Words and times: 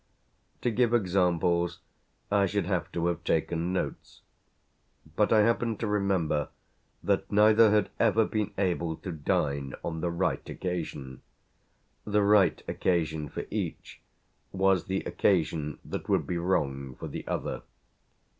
To 0.61 0.71
give 0.71 0.95
examples 0.95 1.77
I 2.31 2.47
should 2.47 2.65
have 2.65 2.91
to 2.93 3.05
have 3.05 3.23
taken 3.23 3.71
notes; 3.71 4.21
but 5.15 5.31
I 5.31 5.41
happen 5.41 5.77
to 5.77 5.85
remember 5.85 6.49
that 7.03 7.31
neither 7.31 7.69
had 7.69 7.89
ever 7.99 8.25
been 8.25 8.49
able 8.57 8.95
to 8.95 9.11
dine 9.11 9.75
on 9.83 10.01
the 10.01 10.09
right 10.09 10.49
occasion. 10.49 11.21
The 12.03 12.23
right 12.23 12.63
occasion 12.67 13.29
for 13.29 13.45
each 13.51 14.01
was 14.51 14.85
the 14.85 15.01
occasion 15.03 15.77
that 15.85 16.09
would 16.09 16.25
be 16.25 16.39
wrong 16.39 16.95
for 16.95 17.07
the 17.07 17.27
other. 17.27 17.61